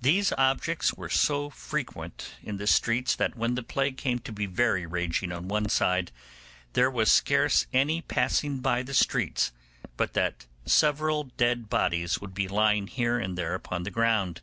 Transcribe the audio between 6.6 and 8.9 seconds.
there was scarce any passing by